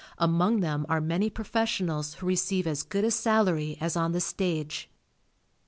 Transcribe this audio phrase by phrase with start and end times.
[0.17, 4.89] Among them are many professionals who receive as good a salary as on the stage.